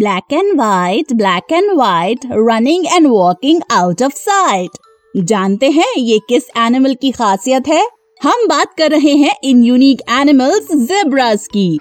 Black 0.00 0.32
and 0.32 0.52
white 0.56 1.12
black 1.12 1.52
and 1.52 1.70
white 1.70 2.20
running 2.26 2.84
and 2.86 3.06
walking 3.06 3.60
out 3.70 4.02
of 4.02 4.12
sight 4.12 4.78
जानते 5.16 5.68
हैं 5.70 5.92
ये 5.98 6.18
किस 6.28 6.44
एनिमल 6.58 6.94
की 6.94 7.10
खासियत 7.10 7.68
है? 7.68 7.82
हम 8.22 8.46
बात 8.48 8.74
कर 8.78 8.90
रहे 8.90 9.14
हैं 9.14 9.34
इन 9.44 9.62
यूनिक 9.64 10.00
एनिमल्स 10.10 10.72
जेब्रास 10.72 11.46
की। 11.46 11.78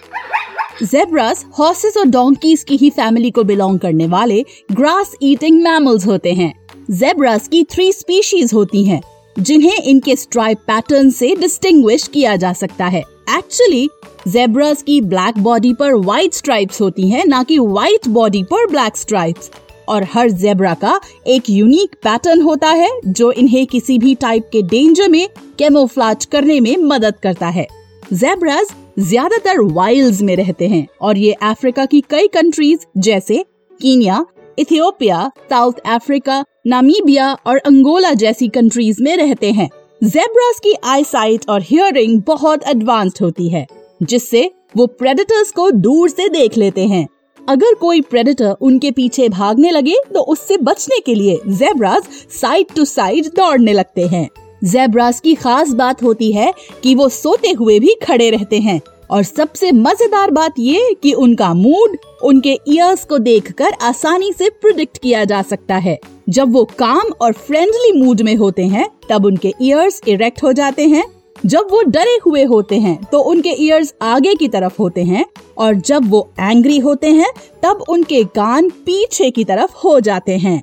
जेब्रास 0.83 1.45
हॉर्सेस 1.59 1.97
और 1.97 2.05
डोंकीज 2.05 2.63
की 2.63 2.77
ही 2.77 2.89
फैमिली 2.89 3.31
को 3.31 3.43
बिलोंग 3.43 3.79
करने 3.79 4.07
वाले 4.07 4.43
ग्रास 4.71 5.15
ईटिंग 5.21 5.61
मैमल्स 5.63 6.05
होते 6.07 6.33
हैं। 6.33 6.53
जेब्रास 6.91 7.47
की 7.47 7.63
थ्री 7.63 7.91
स्पीशीज 7.91 8.53
होती 8.53 8.83
हैं, 8.85 9.01
जिन्हें 9.39 9.77
इनके 9.77 10.15
स्ट्राइप 10.15 10.57
पैटर्न 10.67 11.09
से 11.11 11.35
डिस्टिंग्विश 11.35 12.07
किया 12.07 12.35
जा 12.35 12.53
सकता 12.53 12.85
है। 12.85 13.03
एक्चुअली 13.29 13.87
जेब्रास 14.27 14.81
की 14.83 14.99
ब्लैक 15.01 15.37
बॉडी 15.37 15.73
पर 15.73 15.93
व्हाइट 15.95 16.33
स्ट्राइप्स 16.33 16.81
होती 16.81 17.09
हैं, 17.09 17.25
ना 17.25 17.41
कि 17.43 17.57
व्हाइट 17.59 18.07
बॉडी 18.07 18.41
पर 18.43 18.65
ब्लैक 18.67 18.97
स्ट्राइप्स 18.97 19.51
और 19.87 20.03
हर 20.13 20.29
जेब्रा 20.31 20.73
का 20.73 20.99
एक 21.27 21.49
यूनिक 21.49 21.95
पैटर्न 22.03 22.41
होता 22.41 22.69
है 22.69 22.89
जो 23.05 23.31
इन्हें 23.31 23.65
किसी 23.67 23.97
भी 23.99 24.13
टाइप 24.15 24.49
के 24.51 24.61
डेंजर 24.63 25.09
में 25.09 25.27
कैमोफ्लाज 25.59 26.25
करने 26.25 26.59
में 26.59 26.75
मदद 26.77 27.15
करता 27.23 27.47
है. 27.47 27.67
जेब्रास 28.13 28.75
ज़्यादातर 28.99 29.61
वाइल्ड 29.73 30.21
में 30.21 30.35
रहते 30.35 30.67
हैं 30.67 30.85
और 31.01 31.17
ये 31.17 31.31
अफ्रीका 31.31 31.85
की 31.85 32.01
कई 32.09 32.27
कंट्रीज़ 32.27 32.85
जैसे 32.97 33.43
Kenya 33.81 34.25
Ethiopia 34.59 35.31
South 35.49 35.79
Africa 35.87 36.43
Namibia 36.67 37.33
और 37.47 37.57
अंगोला 37.57 38.13
जैसी 38.13 38.47
कंट्रीज़ 38.49 39.03
में 39.03 39.15
रहते 39.17 39.51
हैं. 39.51 39.69
जेब्रास 40.01 40.59
की 40.59 40.75
आई 40.83 41.03
साइट 41.03 41.49
और 41.49 41.61
हियरिंग 41.61 42.21
बहुत 42.27 42.67
एडवांस्ड 42.67 43.17
होती 43.21 43.49
है. 43.49 43.65
जिससे 44.01 44.49
वो 44.77 44.85
प्रेडेटर्स 44.87 45.51
को 45.51 45.69
दूर 45.71 46.09
से 46.09 46.27
देख 46.29 46.57
लेते 46.57 46.85
हैं। 46.87 47.07
अगर 47.39 47.73
कोई 47.73 48.01
प्रेडेटर 48.01 48.55
उनके 48.61 48.91
पीछे 48.91 49.29
भागने 49.29 49.71
लगे 49.71 49.95
तो 50.13 50.21
उससे 50.23 50.57
बचने 50.57 50.99
के 50.99 51.15
लिए 51.15 51.39
जेब्रास 51.49 52.09
साइड 52.31 52.73
टू 52.75 52.85
साइड 52.85 53.27
दौड़ने 53.35 53.73
लगते 53.73 54.07
हैं। 54.07 54.27
जेब्रास 54.63 55.19
की 55.19 55.33
खास 55.35 55.69
बात 55.73 56.03
होती 56.03 56.31
है 56.31 56.53
कि 56.83 56.95
वो 56.95 57.09
सोते 57.09 57.51
हुए 57.51 57.79
भी 57.79 57.95
खड़े 58.03 58.29
रहते 58.29 58.59
हैं। 58.59 58.79
और 59.11 59.23
सबसे 59.23 59.71
मज़ेदार 59.71 60.31
बात 60.31 60.53
ये 60.59 60.93
कि 61.03 61.13
उनका 61.13 61.53
मूड 61.53 61.97
उनके 62.23 62.57
ईयर्स 62.67 63.05
को 63.05 63.17
देखकर 63.17 63.73
आसानी 63.81 64.31
से 64.33 64.49
प्रिडिक्ट 64.51 64.97
किया 64.97 65.23
जा 65.25 65.41
सकता 65.41 65.75
है। 65.75 65.97
जब 66.29 66.51
वो 66.53 66.63
काम 66.79 67.11
और 67.21 67.33
फ्रेंडली 67.33 67.91
मूड 67.99 68.21
में 68.21 68.35
होते 68.35 68.65
हैं, 68.65 68.87
तब 69.09 69.25
उनके 69.25 69.53
ईयर्स 69.61 70.01
इरेक्ट 70.07 70.43
हो 70.43 70.53
जाते 70.53 70.87
हैं। 70.87 71.03
जब 71.45 71.67
वो 71.71 71.81
डरे 71.81 72.19
हुए 72.25 72.43
होते 72.43 72.79
हैं 72.79 73.03
तो 73.03 73.19
उनके 73.19 73.49
ईयर्स 73.49 73.93
आगे 74.01 74.35
की 74.35 74.47
तरफ़ 74.47 74.75
होते 74.79 75.03
हैं 75.03 75.25
और 75.57 75.73
जब 75.73 76.09
वो 76.09 76.29
एंग्री 76.39 76.77
होते 76.79 77.11
हैं, 77.11 77.31
तब 77.63 77.83
उनके 77.89 78.23
कान 78.23 78.69
पीछे 78.69 79.31
की 79.31 79.43
तरफ़ 79.43 79.71
हो 79.75 79.99
जाते 79.99 80.37
हैं। 80.37 80.61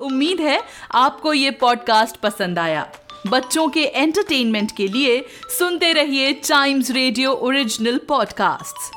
उम्मीद 0.00 0.40
है 0.40 0.60
आपको 0.94 1.32
ये 1.32 1.50
पॉडकास्ट 1.50 2.16
पसंद 2.16 2.58
आया। 2.58 2.88
बच्चों 3.26 3.68
के 3.68 3.80
एंटरटेनमेंट 3.80 4.70
के 4.76 4.86
लिए 4.88 5.24
सुनते 5.58 5.92
रहिए 5.92 6.32
टाइम्स 6.32 6.90
रेडियो 6.90 7.32
ओरिजिनल 7.32 8.00
पॉडकास्ट्स 8.08 8.90